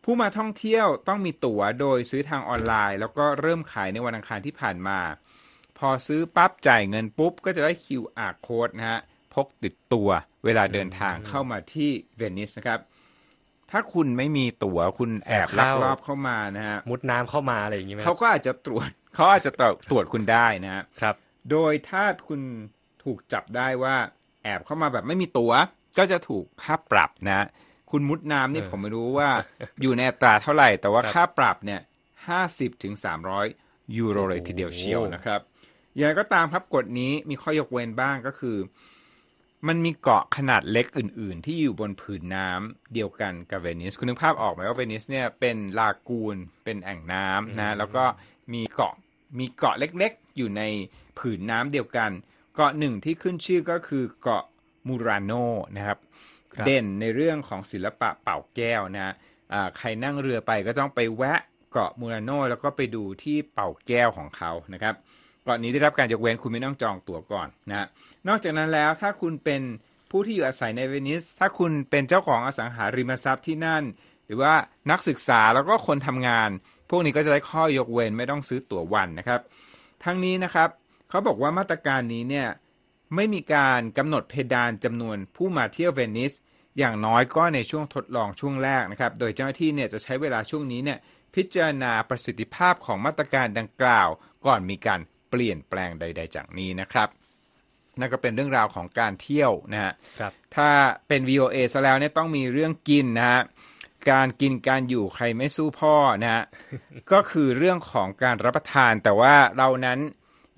[0.04, 5.00] ผู้มาท่องเที่ยวต้องมีตั๋วโดยซื้อทางออนไลน์ แล้วก็เริ่มขายในวันอังคารที่ผ่านมา
[5.78, 9.00] พอซื้อปั๊บจ่ายเงินปุ๊บ ก็จะได้ QR code นะฮะ
[9.34, 10.10] พกติดตัว
[10.46, 12.80] เวลาเดินทางเข้ามาที่เวนิสนะครับ
[13.74, 21.16] ถ้าคุณไม่มีตั๋วคุณแอบลักลอบเข้ามานะฮะมุดน้ำเข้ามาอะไรอย่างนี้ไหมคเขารับก็อาจจะตรวจเขาอาจจะตรวจตรวจคุณได้นะฮะครับ
[21.52, 22.42] โดยถ้าคุณ
[23.04, 23.96] ถูกจับได้ว่า
[24.44, 25.54] แอบเข้ามาแบบไม่มีตัว๋ว
[25.98, 27.46] ก็จะถูกค่าปรับนะ
[27.92, 29.30] คุณมุดน้ำนี่เออผมไม่รู้ว่า
[29.82, 31.82] อยู่ในอัตราเท่าไหร่ แต่ว่าครับค่าปรับเนี่ย
[32.28, 33.46] ห้าสิบถึงสามร้อย
[33.98, 35.40] ยูโรเลยทีเดียวเชียวนะครับ
[35.98, 38.58] อย่างไรก็ตามครับกฎนี้มีข้อยกเว้นบ้างก็คือ
[39.68, 48.06] มันมีเกาะขนาดเล็กอื่น ๆ ที่อยู่บนผืนน้ำเดียวกันกับเวนิส คุณนึกภาพออกไหมว่าเวนิสเนี่ยเป็นลากูนเป็นแอ่งน้ำนะแล้วก็
[48.54, 48.94] มีเกาะ
[49.40, 50.62] มีเกาะเล็กๆ อยู่ใน
[51.20, 52.12] ผืนน้ำเดียวกัน
[52.56, 54.44] เกาะหนึ่งที่ขึ้นชื่อก็คือเกาะ
[54.88, 55.32] มูราโน
[55.78, 56.00] นะครับ
[56.54, 59.14] ครับเด่นในเรื่องของศิลปะเป่าแก้วนะฮะ
[59.54, 61.40] อ่าใครนั่งเรือไปก็ต้องไปแวะ
[61.72, 67.88] เกาะมูราโนแล้วก็ไปดูที่เป่าแก้วของเขานะครับเกาะนี้ได้รับการยกเว้นคุณไม่ต้องจองตั๋วก่อนนะ
[68.28, 69.62] นอกจากนั้นแล้วถ้าคุณเป็น
[70.12, 73.84] ผู้ที่อยู่อาศัยในเวนิส ถ้าคุณเป็นเจ้าของอสังหาริมทรัพย์ที่นั่น
[74.26, 74.54] หรือว่า
[74.92, 76.50] นักศึกษาแล้วก็คนทำงาน
[76.90, 79.42] พวกนี้ก็จะได้ข้อยกเว้นไม่ต้องซื้อตั๋ววันนะครับ
[80.04, 80.70] ทั้งนี้นะครับ
[81.10, 82.48] เขาบอกว่ามาตรการนี้เนี่ย
[83.16, 86.34] ไม่มีการกำหนดเพดานจำนวนผู้มาเที่ยวเวนิส
[86.78, 91.00] อย่างน้อยก็ในช่วงทดลองช่วงแรกนะครับ โดยเจ้าหน้าที่เนี่ยจะใช้เวลาช่วงนี้เนี่ย
[91.36, 94.10] พิจารณาประสิทธิภาพของมาตรการดังกล่าว
[94.46, 95.00] ก่อนมีการ
[95.34, 97.10] เปลี่ยนแปลงใด ๆ จากนี้นะครับ
[98.00, 100.70] นั่นก็เป็นเรื่องราวของการเที่ยวนะฮะครับถ้า
[101.08, 103.42] เป็น VOA ซะแล้วเนี่ยต้องมีเรื่องกินนะฮะ
[104.12, 106.44] การกินการอยู่ใครไม่สู้พ่อนะฮะ
[107.12, 110.00] ก็คือเรื่องของการรับประทาน แต่ว่าเรานั้น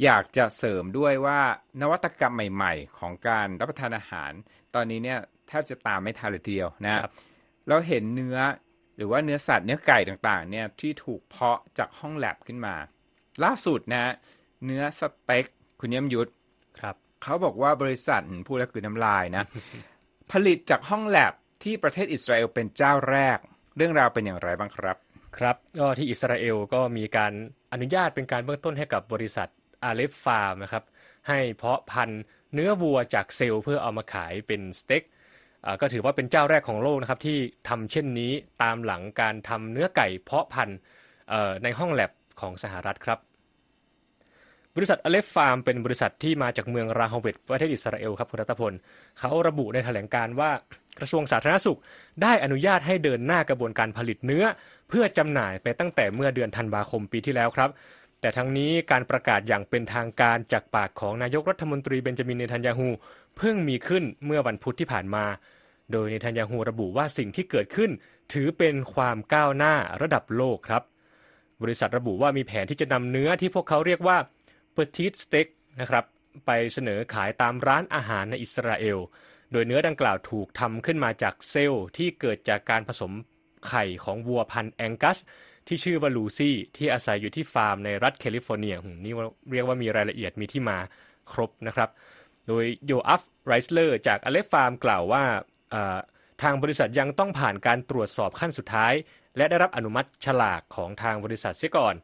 [0.03, 1.41] อยากจะเสริมด้วยว่า
[1.81, 4.31] นวัตกรรมใหม่ ๆ ของการรับประทานอาหาร
[4.75, 7.13] ตอนนี้เนี่ยแทบจะตามไม่ทันเลยทีเดียวนะฮะครับ
[7.69, 8.38] เราเห็นเนื้อ
[8.97, 12.75] หรือว่าเนื้อสัตว์เนื้อไก่ต่างๆเนี่ยที่ถูกเพาะจากห้องแลบขึ้นมา
[13.43, 14.13] ล่าสุดนะฮะ
[14.65, 15.45] เนื้อสเต็ก
[15.79, 16.31] คุณเยี่ยมยุทธ
[16.79, 19.43] ครับเขาบอกว่าบริษัทอืมพูดแล้วคือน้ำลายนะ
[20.31, 23.37] ผลิตจากห้องแลบที่ประเทศอิสราเอลเป็นเจ้าแรก
[23.77, 24.97] เรื่องราวเป็นอย่างไรบ้างครับ
[25.37, 27.33] ครับก็ที่อิสราเอลก็มีการ
[27.73, 29.49] อนุญาตเป็นการเบื้องต้นให้กับบริษัท
[29.83, 30.83] อาเลฟฟาร์มนะครับ
[31.27, 32.21] ให้เพาะพันธุ์
[32.53, 35.03] เนื้อวัวจากเซลล์เพื่อเอามาขายเป็นสเต็ก
[35.65, 37.37] อ่าก็ถือว่าเป็นเจ้าแรกของโลกนะครับที่
[37.69, 38.31] ทำเช่นนี้
[38.63, 40.77] ตามหลังการทำเนื้อไก่เพาะพันธุ์
[41.29, 43.19] เอ่อในห้องแลบของสหรัฐครับ
[44.77, 48.73] บริษัทอเลฟฟาร์มเป็นบริษัทที่มาจากเมืองราฮาเวตประเทศอิสราเอลครับคุณรัตพล
[49.19, 50.51] เขาระบุในแถลงการว่า
[50.99, 51.79] กระทรวงสาธารณสุข
[52.21, 54.45] ได้อนุญาตให้เดินหน้ากระบวนการผลิตเนื้อ
[54.89, 57.69] เพื่อจำหน่ายไปตั้งแต่เมื่อเดือนธันวาคมปีที่แล้วครับ
[58.21, 62.88] แต่ทั้งนี้การประกาศอย่างเป็นทางการจากปากของนายกรัฐมนตรีเบนจามินเนทันยาฮู
[63.38, 65.25] เพิ่งมีขึ้นเมื่อวันพุธที่ผ่านมา
[65.91, 67.91] โดยเนทันยาฮูระบุว่าสิ่งที่เกิดขึ้น
[68.33, 70.83] ถือเป็นความก้าวหน้าระดับโลกครับ
[71.61, 74.17] บริษัทระบุว่ามีแผนที่จะนำเนื้อที่พวกเขาเรียกว่า
[74.75, 75.47] Petit Steak
[75.81, 76.05] นะครับ
[76.45, 78.99] ไปเสนอขายตามร้านอาหารในอิสราเอล
[79.51, 83.11] โดยเนื้อดังกล่าวถูกทำขึ้นมาจากเซลล์ที่เกิดจากการผสม
[83.67, 85.17] ไข่ของวัวพันธุ์แองกัส
[85.67, 89.13] ที่ชื่อว่าลูซี่ ที่อาศัยอยู่ที่ฟาร์มในรัฐแคลิฟอร์เนียนี่
[89.51, 90.77] เรียกว่ามีรายละเอียดมีที่มา
[91.31, 91.89] ครบนะครับ
[92.47, 95.23] โดยโยอัฟไรสเลอร์จากอเลฟฟาร์มกล่าวว่า
[96.41, 98.93] ทางบริษัทยังต้องผ่านการตรวจสอบขั้นสุดท้าย
[99.38, 101.95] และได้รับอนุมัติฉลากของทางบริษัทเสียก่อน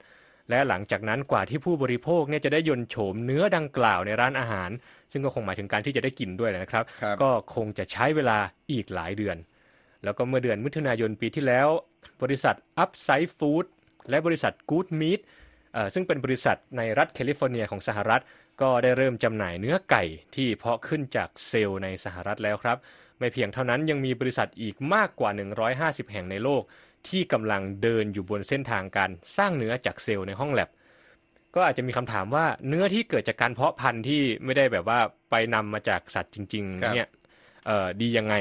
[0.50, 4.70] และหลังจากนั้นกว่าที่ผู้บริโภคเนี่ยจะได้ยนโฉมเนื้อดังกล่าวในร้านอาหาร
[5.12, 8.38] ซึ่งก็คงหมายถึงการที่จะได้กินด้วยนะครับครับก็คงจะใช้เวลา
[8.72, 9.38] อีกหลายเดือน
[10.04, 11.68] แล้วก็เมื่อเดือนมิถุนายนปีที่แล้ว
[12.24, 13.66] บริษัท Upside Food
[14.10, 15.20] และบริษัท Good Meat
[15.74, 18.22] เอ่อซึ่งเป็นบริษัทในรัฐแคลิฟอร์เนียของสหรัฐ
[18.62, 20.04] ก็ได้เริ่มจำหน่ายเนื้อไก่
[20.36, 22.78] ที่เพาะขึ้นจากเซลล์ในสหรัฐแล้วครับ
[23.20, 25.30] ไม่เพียงเท่านั้นยังมีบริษัทอีกมากกว่า
[25.72, 26.64] 150 แห่งในโลก
[27.10, 30.70] ที่กำลังเดินอยู่บนเส้นทางการสร้างเนื้อจากเซลล์ในห้องแลบ
[31.56, 37.10] ก็อาจจะมีคำถามว่าเนื้อที่เกิดจากการเพาะพันธุ์ที่ไม่ได้แบบว่าไปนำมาจากสัตว์จริง ๆ เนี่ย
[38.02, 38.36] ดียังไง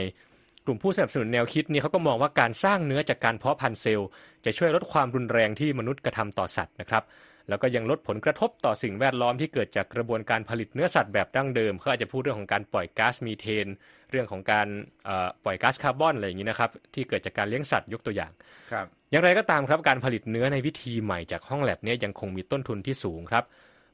[0.67, 4.09] กลุ่มผู้สนับสนุนแนวคิดนี้เขาก็มองว่าการสร้างเนื้อจากการเพาะพันธุ์เซลล์
[4.45, 7.03] จะช่วยลดความรุนแรงที่มนุษย์กระทำต่อสัตว์นะครับ
[7.51, 13.67] แล้วก็ยังลดผลกระทบต่อสิ่งแวดล้อมที่เกิดจากกระบวนการผลิตเนื้อสัตว์แบบดั้งเดิมเขาอาจจะพูดเรื่องของการปล่อยก๊าซมีเทน
[14.11, 14.67] เรื่องของการ
[15.05, 18.33] เอ่อปล่อยก๊าซคาร์บอนอะไรอย่างนี้นะครับที่เกิดจากการเลี้ยงสัตว์ยกตัวอย่าง
[18.73, 23.45] ครับอย่างไรก็ตามครับการผลิตเนื้อในวิธีใหม่จากห้องแลบเนี่ยยังคงมีต้นทุนที่สูงครับ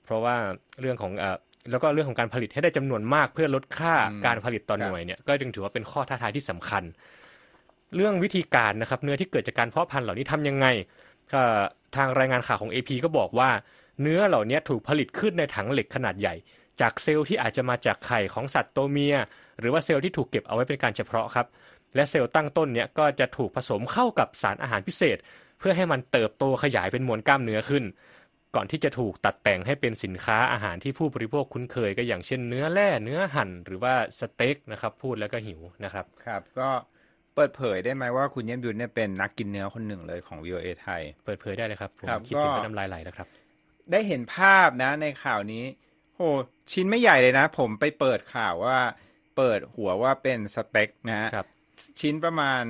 [0.05, 0.37] เพราะว่า
[0.81, 1.37] เรื่องของเอ่อ
[1.71, 6.85] แล้วก็เรื่องของการผลิตให้ได้จำนวนมากเพื่อลดค่าอืมการผลิตต่อครับหน่วยเนี่ยก็จึงถือว่าเป็นข้อท้าทายที่สำคัญ
[7.97, 11.06] เรื่องวิธีการนะครับเนื้อที่เกิดจากการเพาะพันธุ์เหล่านี้ทำยังไงก็
[11.97, 13.51] ทางรายงานข่าวของ AP ก็บอกว่า
[14.03, 16.35] เนื้อเหล่านี้ถูกผลิตขึ้นในถังเหล็กขนาดใหญ่
[16.81, 19.17] จากเซลล์ที่อาจจะมาจากไข่ของสัตว์ตัวเมีย
[19.61, 21.47] หรือว่าเซลล์ที่ถูกเก็บเอาไว้เป็นการเฉพาะครับ
[21.95, 25.19] และเซลล์ตั้งต้นเนี่ยก็จะถูกผสมเข้ากับสารอาหารพิเศษ
[25.59, 27.85] เพื่อให้มันเติบโตขยายเป็นมวลกล้ามเนื้อขึ้น
[28.55, 36.69] ก่อนที่จะถูกตัดแต่งให้เป็นสินค้าอาหารที่ผู้บริโภคคุ้นเคยก็อย่างเช่น เนื้อแร่เนื้อหั่นหรือว่าสเต็กนะครับพูดแล้วก็หิวนะครับครับก็
[37.37, 43.29] เปิดเผยได้ไหมว่าคุณเยี่ยมยุทธเนี่ยเป็นนักกินเนื้อคนหนึ่งเลยของ VOA ไทย เปิดเผยได้เลยครับผมครับคิดถึงก็ก็น้ำลายไหลแล้วครับ
[43.90, 45.64] ได้เห็นภาพนะในข่าวนี้
[46.14, 46.20] โห
[46.72, 48.79] ชิ้นไม่ใหญ่เลยนะ ผมไปเปิดข่าวว่า
[49.37, 51.46] เปิดหัวว่าเป็นสเต็กนะฮะครับ
[52.01, 52.62] ชิ้นประมาณ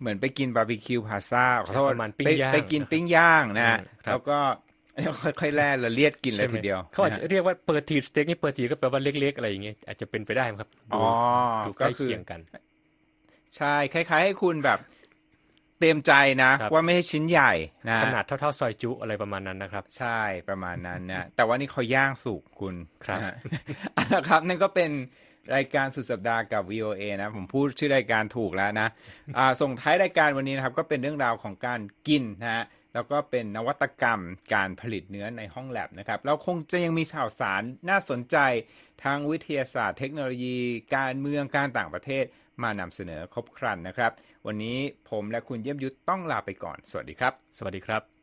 [0.00, 4.38] เหมือนไปกินบาร์บีคิวพลาซ่าขอโทษประมาณปิ้งไปย่างไปกินปิ้งย่างนะฮะอืมครับแล้วก็
[5.40, 11.06] ค่อยๆแล่ละเลียดกินเลยใช่ไหมทีเดียว เขาอาจจะนะฮะเรียกว่า Petit Steak นี่ petit ก็แปลว่าเล็กๆอะไรอย่างเงี้ยอาจจะเป็นไปได้ไหมครับดูอ๋อ
[11.66, 12.40] ดูใกก็ล้คือเคียงกัน
[13.56, 14.78] ใช่คล้ายๆ ให้คุณแบบ
[15.78, 17.52] เตรียมใจนะครับว่าไม่ใช่ชิ้นใหญ่
[17.88, 23.34] นะขนาดเท่า ๆ ซอยจุอะไรประมาณนั้นนะครับ ใช่ประมาณนั้นนะแต่ว่านี่เขาย่างสุกคุณครับนะฮะ
[23.94, 24.90] เอาละครับนั่นก็เป็น
[25.56, 28.88] รายการสุดสัปดาห์กับ VOA นะ ผมพูดชื่อรายการถูกแล้วนะ
[29.38, 34.20] อ่าส่งท้ายรายการวันนี้นะครับ ก็เป็นเรื่องราวของการกินนะฮะแล้วก็เป็นนวัตกรรม
[34.54, 38.36] การผลิตเนื้อในห้องแลบนะครับเราคงจะยังมีข่าวสารน่าสนใจ
[39.04, 40.58] ทางวิทยาศาสตร์ เทคโนโลยี
[40.96, 42.24] การเมืองการต่างประเทศ
[42.64, 44.10] มานำเสนอครบครันนะครับ
[44.46, 44.78] วันนี้
[45.10, 48.20] ผมและคุณเยี่ยมยุทธต้องลาไปก่อน สวัสดีครับ สวัสดีครับ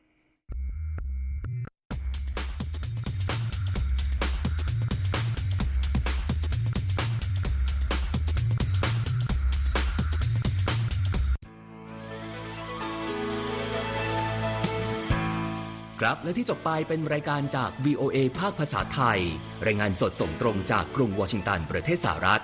[16.02, 19.20] ครับและที่จบไปเป็นรายการจาก VOA ภาคภาษาไทย
[19.66, 22.44] รายงานสดส่งตรงจากกรุงวอชิงตันประเทศสหรัฐ